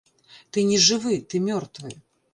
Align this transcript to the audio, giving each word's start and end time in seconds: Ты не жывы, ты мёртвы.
Ты 0.55 0.63
не 0.69 0.79
жывы, 0.87 1.13
ты 1.33 1.43
мёртвы. 1.51 1.91